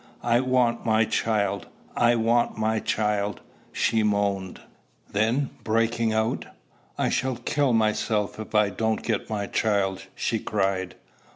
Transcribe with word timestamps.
"I 0.23 0.39
want 0.39 0.83
my 0.83 1.05
child; 1.05 1.67
I 1.95 2.15
want 2.15 2.57
my 2.57 2.79
child," 2.79 3.41
she 3.71 4.01
moaned. 4.01 4.59
Then 5.11 5.51
breaking 5.63 6.11
out 6.11 6.45
"I 6.97 7.09
shall 7.09 7.35
kill 7.35 7.71
myself 7.71 8.39
if 8.39 8.55
I 8.55 8.69
don't 8.71 9.03
get 9.03 9.29
my 9.29 9.45
child!" 9.45 10.05
she 10.15 10.39
cried. 10.39 10.95